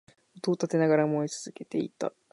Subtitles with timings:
[0.35, 2.11] 音を立てながら燃え続けていた